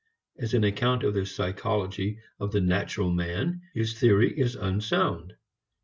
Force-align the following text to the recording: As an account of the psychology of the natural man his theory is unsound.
As 0.39 0.55
an 0.55 0.63
account 0.63 1.03
of 1.03 1.13
the 1.13 1.27
psychology 1.27 2.17
of 2.39 2.51
the 2.51 2.59
natural 2.59 3.11
man 3.11 3.61
his 3.75 3.93
theory 3.93 4.33
is 4.35 4.55
unsound. 4.55 5.35